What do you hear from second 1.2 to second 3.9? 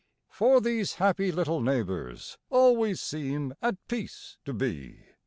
little neighbors Always seem at